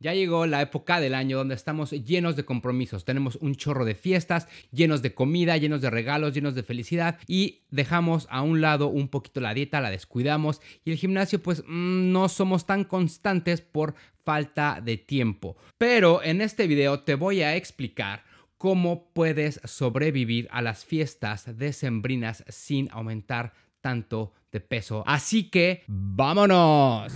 [0.00, 3.04] Ya llegó la época del año donde estamos llenos de compromisos.
[3.04, 7.62] Tenemos un chorro de fiestas, llenos de comida, llenos de regalos, llenos de felicidad y
[7.70, 12.12] dejamos a un lado un poquito la dieta, la descuidamos y el gimnasio pues mm,
[12.12, 15.56] no somos tan constantes por falta de tiempo.
[15.78, 18.22] Pero en este video te voy a explicar
[18.56, 23.54] cómo puedes sobrevivir a las fiestas decembrinas sin aumentar
[23.88, 25.02] tanto de peso.
[25.06, 27.10] Así que vámonos.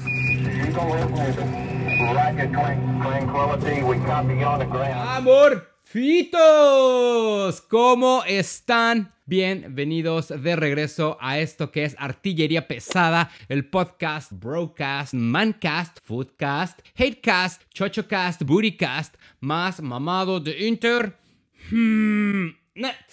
[5.18, 6.40] Amorfitos,
[7.68, 9.12] ¿cómo están?
[9.26, 17.64] Bienvenidos de regreso a esto que es Artillería Pesada, el podcast, Broadcast, Mancast, Foodcast, Hatecast,
[17.68, 21.18] Chochocast, Bootycast, más mamado de Inter.
[21.70, 22.61] Hmm.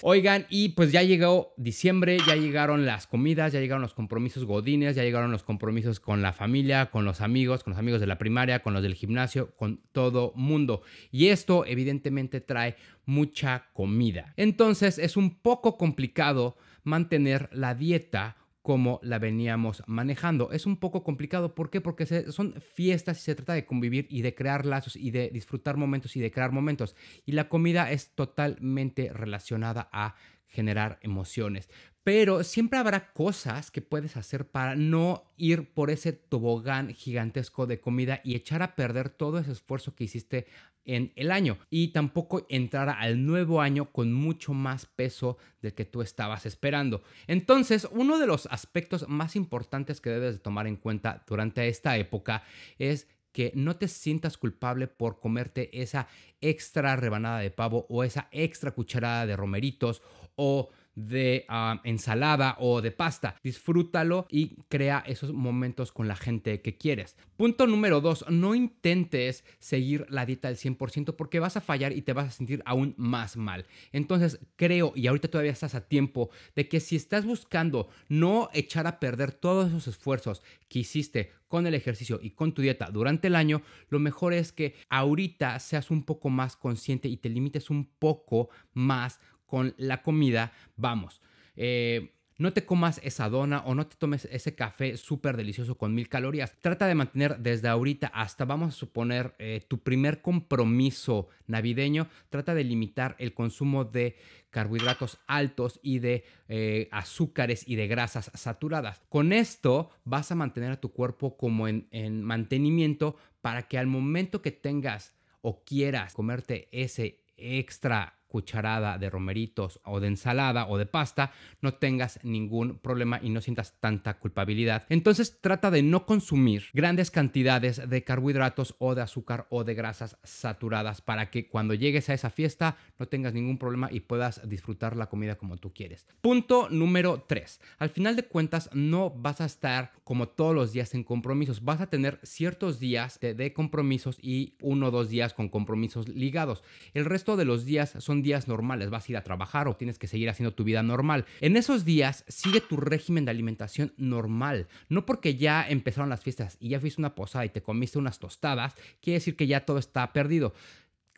[0.01, 4.95] Oigan, y pues ya llegó diciembre, ya llegaron las comidas, ya llegaron los compromisos godines,
[4.95, 8.17] ya llegaron los compromisos con la familia, con los amigos, con los amigos de la
[8.17, 10.81] primaria, con los del gimnasio, con todo mundo.
[11.11, 14.33] Y esto evidentemente trae mucha comida.
[14.37, 20.51] Entonces es un poco complicado mantener la dieta como la veníamos manejando.
[20.51, 21.81] Es un poco complicado, ¿por qué?
[21.81, 25.77] Porque son fiestas y se trata de convivir y de crear lazos y de disfrutar
[25.77, 26.95] momentos y de crear momentos.
[27.25, 30.15] Y la comida es totalmente relacionada a
[30.47, 31.69] generar emociones.
[32.03, 37.79] Pero siempre habrá cosas que puedes hacer para no ir por ese tobogán gigantesco de
[37.79, 40.47] comida y echar a perder todo ese esfuerzo que hiciste
[40.89, 45.85] en el año y tampoco entrar al nuevo año con mucho más peso del que
[45.85, 47.03] tú estabas esperando.
[47.27, 51.95] Entonces, uno de los aspectos más importantes que debes de tomar en cuenta durante esta
[51.97, 52.43] época
[52.79, 56.07] es que no te sientas culpable por comerte esa
[56.41, 60.01] extra rebanada de pavo o esa extra cucharada de romeritos
[60.35, 60.69] o
[61.07, 63.35] de ah, ensalada o de pasta.
[63.43, 67.15] Disfrútalo y crea esos momentos con la gente que quieres.
[67.37, 72.01] Punto número dos, no intentes seguir la dieta al 100% porque vas a fallar y
[72.01, 73.65] te vas a sentir aún más mal.
[73.91, 78.87] Entonces creo, y ahorita todavía estás a tiempo, de que si estás buscando no echar
[78.87, 83.27] a perder todos esos esfuerzos que hiciste con el ejercicio y con tu dieta durante
[83.27, 87.69] el año, lo mejor es que ahorita seas un poco más consciente y te limites
[87.69, 91.21] un poco más con la comida, vamos.
[91.57, 95.93] Eh, no te comas esa dona o no te tomes ese café súper delicioso con
[95.93, 96.55] mil calorías.
[96.61, 102.07] Trata de mantener desde ahorita hasta, vamos a suponer, eh, tu primer compromiso navideño.
[102.29, 104.15] Trata de limitar el consumo de
[104.51, 109.01] carbohidratos altos y de eh, azúcares y de grasas saturadas.
[109.09, 113.87] Con esto vas a mantener a tu cuerpo como en, en mantenimiento para que al
[113.87, 120.77] momento que tengas o quieras comerte ese extra cucharada de romeritos o de ensalada o
[120.77, 124.85] de pasta, no tengas ningún problema y no sientas tanta culpabilidad.
[124.89, 130.17] Entonces trata de no consumir grandes cantidades de carbohidratos o de azúcar o de grasas
[130.23, 134.95] saturadas para que cuando llegues a esa fiesta no tengas ningún problema y puedas disfrutar
[134.95, 136.07] la comida como tú quieres.
[136.21, 137.59] Punto número 3.
[137.79, 141.63] Al final de cuentas no vas a estar como todos los días en compromisos.
[141.63, 146.07] Vas a tener ciertos días de, de compromisos y uno o dos días con compromisos
[146.07, 146.63] ligados.
[146.93, 149.99] El resto de los días son días normales, vas a ir a trabajar o tienes
[149.99, 151.25] que seguir haciendo tu vida normal.
[151.41, 154.67] En esos días sigue tu régimen de alimentación normal.
[154.89, 158.19] No porque ya empezaron las fiestas y ya fuiste una posada y te comiste unas
[158.19, 160.53] tostadas, quiere decir que ya todo está perdido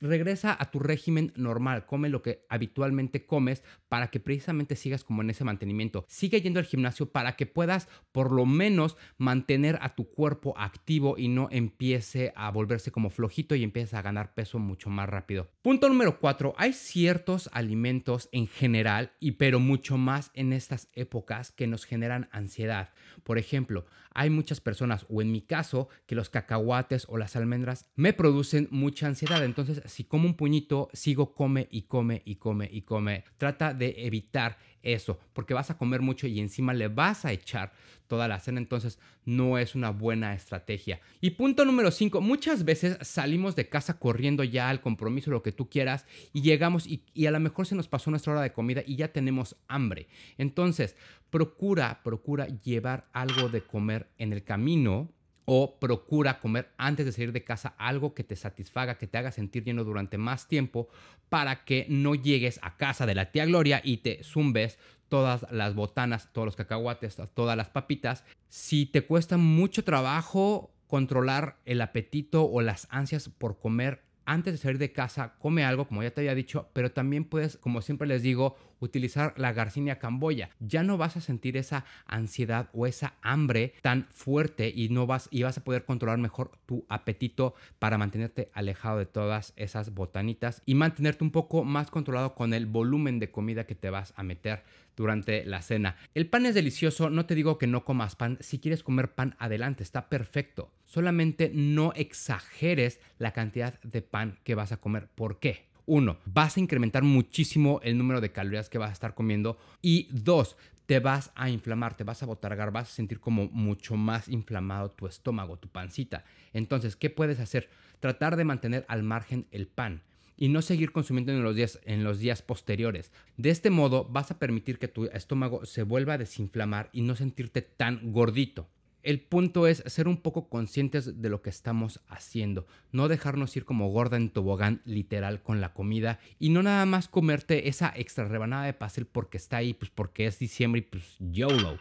[0.01, 5.22] regresa a tu régimen normal, come lo que habitualmente comes para que precisamente sigas como
[5.22, 6.06] en ese mantenimiento.
[6.07, 11.17] Sigue yendo al gimnasio para que puedas por lo menos mantener a tu cuerpo activo
[11.17, 15.50] y no empiece a volverse como flojito y empieces a ganar peso mucho más rápido.
[15.61, 16.56] Punto número 4.
[16.57, 22.28] Hay ciertos alimentos en general y pero mucho más en estas épocas que nos generan
[22.31, 22.90] ansiedad.
[23.23, 27.89] Por ejemplo, hay muchas personas, o en mi caso, que los cacahuates o las almendras
[27.95, 29.44] me producen mucha ansiedad.
[29.44, 33.23] Entonces, si como un puñito, sigo come y come y come y come.
[33.38, 37.73] Trata de evitar eso, porque vas a comer mucho y encima le vas a echar
[38.07, 40.99] toda la cena, entonces no es una buena estrategia.
[41.21, 45.51] Y punto número 5, muchas veces salimos de casa corriendo ya al compromiso, lo que
[45.51, 48.51] tú quieras, y llegamos y, y a lo mejor se nos pasó nuestra hora de
[48.51, 50.07] comida y ya tenemos hambre.
[50.37, 50.95] Entonces,
[51.29, 55.09] procura, procura llevar algo de comer en el camino
[55.46, 59.32] o procura comer antes de salir de casa algo que te satisfaga, que te haga
[59.32, 60.88] sentir lleno durante más tiempo
[61.29, 64.78] para que no llegues a casa de la tía Gloria y te zumbes
[65.09, 68.23] todas las botanas, todos los cacahuates, todas las papitas.
[68.49, 74.58] Si te cuesta mucho trabajo controlar el apetito o las ansias por comer antes de
[74.58, 78.08] salir de casa, come algo, como ya te había dicho, pero también puedes, como siempre
[78.08, 80.50] les digo, utilizar la Garcinia camboya.
[80.59, 85.29] Ya no vas a sentir esa ansiedad o esa hambre tan fuerte y no vas
[85.32, 90.64] y vas a poder controlar mejor tu apetito para mantenerte alejado de todas esas botanitas
[90.66, 94.23] y mantenerte un poco más controlado con el volumen de comida que te vas a
[94.23, 94.64] meter
[94.96, 95.96] durante la cena.
[96.14, 99.35] El pan es delicioso, no te digo que no comas pan, si quieres comer pan
[99.40, 100.72] adelante, está perfecto.
[100.91, 105.08] Solamente no exageres la cantidad de pan que vas a comer.
[105.16, 105.70] ¿Por qué?
[105.85, 109.58] Uno, vas a incrementar muchísimo el número de calorías que vas a estar comiendo.
[109.82, 110.58] Y dos,
[110.88, 114.91] te vas a inflamar, te vas a botargar, vas a sentir como mucho más inflamado
[114.91, 116.26] tu estómago, tu pancita.
[116.52, 117.70] Entonces, ¿qué puedes hacer?
[118.02, 120.02] Tratar de mantener al margen el pan
[120.35, 123.14] y no seguir consumiendo en los días, en los días posteriores.
[123.37, 127.16] De este modo vas a permitir que tu estómago se vuelva a desinflamar y no
[127.16, 128.67] sentirte tan gordito.
[129.03, 133.65] El punto es ser un poco conscientes de lo que estamos haciendo, no dejarnos ir
[133.65, 138.27] como gorda en tobogán literal con la comida y no nada más comerte esa extra
[138.27, 141.79] rebanada de pastel porque está ahí, pues porque es diciembre y pues YOLO.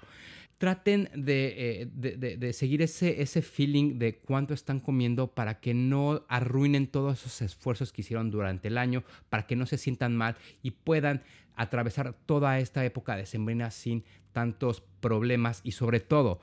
[0.57, 6.27] Traten eh, de, de, seguir ese, ese feeling de cuánto están comiendo para que no
[6.29, 10.37] arruinen todos esos esfuerzos que hicieron durante el año, para que no se sientan mal
[10.63, 11.23] y puedan
[11.57, 16.41] atravesar toda esta época de sembrina sin tantos problemas y sobre todo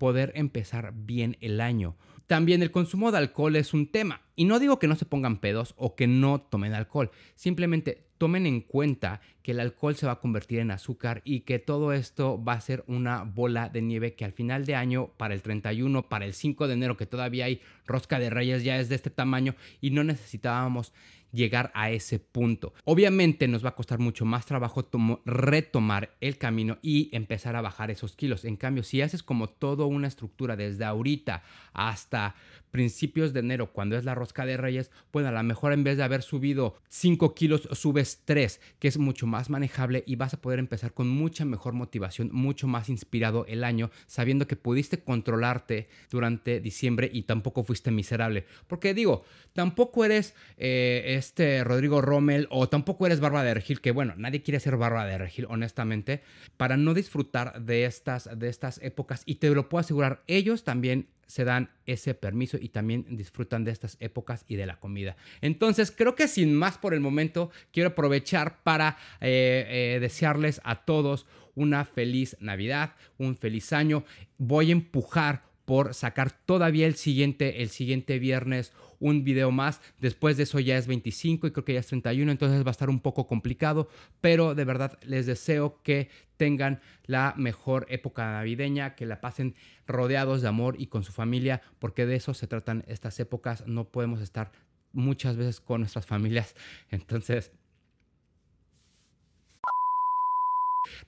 [0.00, 1.94] poder empezar bien el año.
[2.26, 4.22] También el consumo de alcohol es un tema.
[4.34, 7.10] Y no digo que no se pongan pedos o que no tomen alcohol.
[7.34, 11.58] Simplemente tomen en cuenta que el alcohol se va a convertir en azúcar y que
[11.58, 15.34] todo esto va a ser una bola de nieve que al final de año, para
[15.34, 18.88] el 31, para el 5 de enero, que todavía hay rosca de reyes, ya es
[18.88, 20.92] de este tamaño y no necesitábamos
[21.32, 22.72] llegar a ese punto.
[22.84, 24.88] Obviamente nos va a costar mucho más trabajo
[25.24, 28.44] retomar el camino y empezar a bajar esos kilos.
[28.44, 31.42] En cambio, si haces como toda una estructura desde ahorita
[31.72, 32.34] hasta
[32.70, 35.96] principios de enero, cuando es la rosca de reyes, bueno, a lo mejor en vez
[35.96, 40.40] de haber subido 5 kilos, subes 3, que es mucho más manejable y vas a
[40.40, 45.88] poder empezar con mucha mejor motivación, mucho más inspirado el año, sabiendo que pudiste controlarte
[46.10, 48.46] durante diciembre y tampoco fuiste miserable.
[48.66, 53.92] Porque digo, tampoco eres eh, este Rodrigo Rommel o tampoco eres Barba de Regil, que
[53.92, 56.22] bueno, nadie quiere ser Barba de Regil, honestamente,
[56.56, 59.22] para no disfrutar de estas, de estas épocas.
[59.26, 63.70] Y te lo puedo asegurar, ellos también se dan ese permiso y también disfrutan de
[63.70, 65.16] estas épocas y de la comida.
[65.40, 70.84] Entonces, creo que sin más por el momento, quiero aprovechar para eh, eh, desearles a
[70.84, 74.04] todos una feliz Navidad, un feliz año.
[74.38, 79.80] Voy a empujar por sacar todavía el siguiente, el siguiente viernes un video más.
[79.98, 82.70] Después de eso ya es 25 y creo que ya es 31, entonces va a
[82.70, 83.88] estar un poco complicado,
[84.20, 89.54] pero de verdad les deseo que tengan la mejor época navideña, que la pasen
[89.86, 93.66] rodeados de amor y con su familia, porque de eso se tratan estas épocas.
[93.66, 94.52] No podemos estar
[94.92, 96.54] muchas veces con nuestras familias.
[96.90, 97.52] Entonces,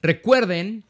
[0.00, 0.84] recuerden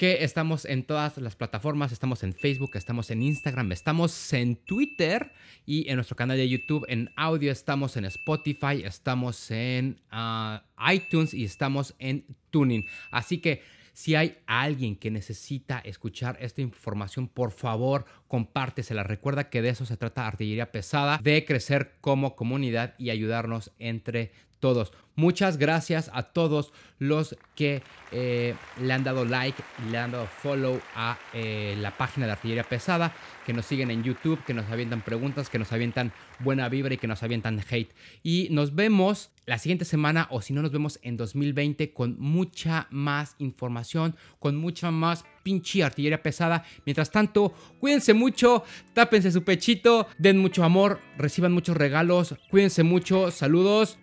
[0.00, 5.30] que estamos en todas las plataformas, estamos en Facebook, estamos en Instagram, estamos en Twitter
[5.66, 11.34] y en nuestro canal de YouTube en audio, estamos en Spotify, estamos en ah, iTunes
[11.34, 12.86] y estamos en Tuning.
[13.10, 13.60] Así que
[13.92, 19.02] si hay alguien que necesita escuchar esta información, por favor, compártesela.
[19.02, 24.32] Recuerda que de eso se trata Artillería Pesada, de crecer como comunidad y ayudarnos entre
[24.60, 24.92] todos.
[25.16, 30.80] Muchas gracias a todos los que eh, le han dado like, le han dado follow
[30.94, 33.14] a eh, la página de Artillería Pesada,
[33.44, 36.96] que nos siguen en YouTube, que nos avientan preguntas, que nos avientan buena vibra y
[36.96, 37.92] que nos avientan hate.
[38.22, 42.86] Y nos vemos la siguiente semana o si no nos vemos en 2020 con mucha
[42.90, 46.64] más información, con mucha más pinche artillería pesada.
[46.86, 53.30] Mientras tanto, cuídense mucho, tápense su pechito, den mucho amor, reciban muchos regalos, cuídense mucho,
[53.30, 53.98] saludos.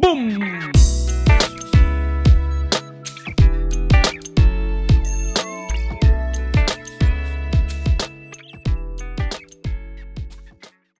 [0.00, 0.99] Boom!